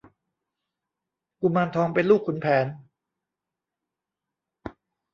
[1.41, 2.65] กุมารทองเป็นลูกขุนแผน